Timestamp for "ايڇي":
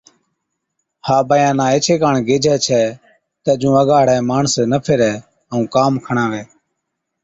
1.73-1.95